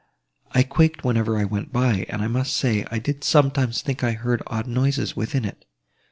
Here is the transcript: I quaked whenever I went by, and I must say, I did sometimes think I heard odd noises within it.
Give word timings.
I 0.51 0.63
quaked 0.63 1.03
whenever 1.03 1.37
I 1.37 1.43
went 1.43 1.71
by, 1.71 2.07
and 2.09 2.23
I 2.23 2.27
must 2.27 2.57
say, 2.57 2.87
I 2.89 2.97
did 2.97 3.23
sometimes 3.23 3.83
think 3.83 4.03
I 4.03 4.13
heard 4.13 4.41
odd 4.47 4.65
noises 4.65 5.15
within 5.15 5.45
it. 5.45 5.63